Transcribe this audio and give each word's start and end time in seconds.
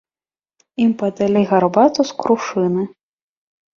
Ім 0.85 0.91
падалі 1.01 1.41
гарбату 1.53 2.01
з 2.13 2.19
крушыны. 2.25 2.83